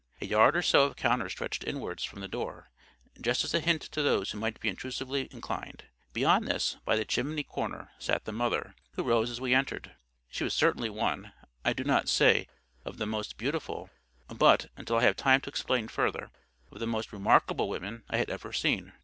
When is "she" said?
10.27-10.43